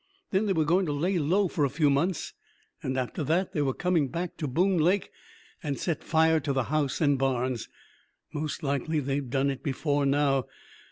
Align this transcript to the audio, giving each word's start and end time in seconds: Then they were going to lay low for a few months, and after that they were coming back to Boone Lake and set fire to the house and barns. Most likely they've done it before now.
Then 0.31 0.47
they 0.47 0.53
were 0.53 0.65
going 0.65 0.87
to 0.87 0.93
lay 0.93 1.19
low 1.19 1.47
for 1.47 1.63
a 1.63 1.69
few 1.69 1.87
months, 1.91 2.33
and 2.81 2.97
after 2.97 3.23
that 3.25 3.53
they 3.53 3.61
were 3.61 3.71
coming 3.75 4.07
back 4.07 4.35
to 4.37 4.47
Boone 4.47 4.79
Lake 4.79 5.11
and 5.61 5.77
set 5.77 6.03
fire 6.03 6.39
to 6.39 6.53
the 6.53 6.63
house 6.73 7.01
and 7.01 7.19
barns. 7.19 7.69
Most 8.33 8.63
likely 8.63 8.99
they've 8.99 9.29
done 9.29 9.51
it 9.51 9.61
before 9.61 10.07
now. 10.07 10.45